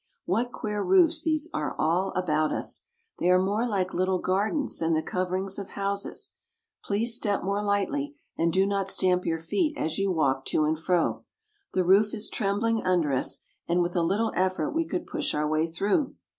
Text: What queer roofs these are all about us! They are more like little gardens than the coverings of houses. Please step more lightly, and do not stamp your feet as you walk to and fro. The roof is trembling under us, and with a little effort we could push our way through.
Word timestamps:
What 0.25 0.51
queer 0.51 0.81
roofs 0.81 1.21
these 1.21 1.47
are 1.53 1.75
all 1.77 2.09
about 2.15 2.51
us! 2.51 2.85
They 3.19 3.29
are 3.29 3.37
more 3.37 3.67
like 3.67 3.93
little 3.93 4.17
gardens 4.17 4.79
than 4.79 4.95
the 4.95 5.03
coverings 5.03 5.59
of 5.59 5.67
houses. 5.77 6.31
Please 6.83 7.15
step 7.15 7.43
more 7.43 7.63
lightly, 7.63 8.15
and 8.35 8.51
do 8.51 8.65
not 8.65 8.89
stamp 8.89 9.27
your 9.27 9.37
feet 9.37 9.77
as 9.77 9.99
you 9.99 10.11
walk 10.11 10.45
to 10.45 10.63
and 10.63 10.79
fro. 10.79 11.23
The 11.75 11.85
roof 11.85 12.15
is 12.15 12.31
trembling 12.31 12.81
under 12.81 13.13
us, 13.13 13.41
and 13.67 13.79
with 13.83 13.95
a 13.95 14.01
little 14.01 14.31
effort 14.35 14.71
we 14.71 14.87
could 14.87 15.05
push 15.05 15.35
our 15.35 15.47
way 15.47 15.67
through. 15.67 16.15